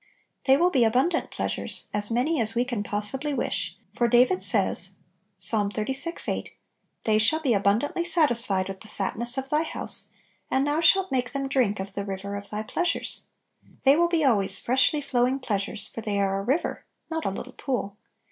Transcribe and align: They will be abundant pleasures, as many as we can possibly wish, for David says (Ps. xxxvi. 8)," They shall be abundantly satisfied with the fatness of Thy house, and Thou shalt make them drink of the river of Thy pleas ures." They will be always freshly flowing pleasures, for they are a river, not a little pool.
They 0.45 0.57
will 0.57 0.71
be 0.71 0.83
abundant 0.83 1.29
pleasures, 1.29 1.85
as 1.93 2.09
many 2.09 2.41
as 2.41 2.55
we 2.55 2.65
can 2.65 2.81
possibly 2.81 3.35
wish, 3.35 3.77
for 3.93 4.07
David 4.07 4.41
says 4.41 4.93
(Ps. 5.37 5.51
xxxvi. 5.51 6.27
8)," 6.37 6.51
They 7.05 7.19
shall 7.19 7.39
be 7.39 7.53
abundantly 7.53 8.03
satisfied 8.03 8.67
with 8.67 8.79
the 8.81 8.87
fatness 8.87 9.37
of 9.37 9.49
Thy 9.49 9.61
house, 9.61 10.07
and 10.49 10.65
Thou 10.65 10.81
shalt 10.81 11.11
make 11.11 11.33
them 11.33 11.47
drink 11.47 11.79
of 11.79 11.93
the 11.93 12.03
river 12.03 12.35
of 12.35 12.49
Thy 12.49 12.63
pleas 12.63 12.93
ures." 12.95 13.21
They 13.83 13.95
will 13.95 14.09
be 14.09 14.25
always 14.25 14.57
freshly 14.57 15.01
flowing 15.01 15.37
pleasures, 15.37 15.89
for 15.89 16.01
they 16.01 16.19
are 16.19 16.39
a 16.39 16.43
river, 16.43 16.83
not 17.11 17.23
a 17.25 17.29
little 17.29 17.53
pool. 17.53 17.95